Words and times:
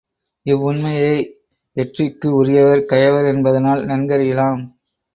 இவ்வுண்மையை 0.45 1.11
எற்றிற்கு 1.77 2.27
உரியர் 2.39 2.85
கயவர்? 2.85 3.25
என்பதனால் 3.25 3.83
நன்கறியலாம். 3.85 4.61